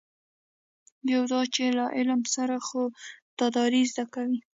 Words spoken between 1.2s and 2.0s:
دا چې له